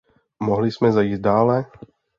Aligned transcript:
Mohli 0.39 0.71
jsme 0.71 0.91
zajít 0.91 1.21
dále? 1.21 1.65